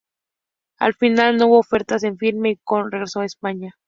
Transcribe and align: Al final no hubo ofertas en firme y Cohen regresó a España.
Al 0.79 0.95
final 0.95 1.37
no 1.37 1.45
hubo 1.45 1.59
ofertas 1.59 2.01
en 2.01 2.17
firme 2.17 2.49
y 2.49 2.55
Cohen 2.57 2.89
regresó 2.89 3.19
a 3.19 3.25
España. 3.25 3.75